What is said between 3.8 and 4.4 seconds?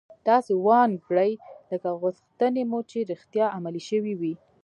شوې وي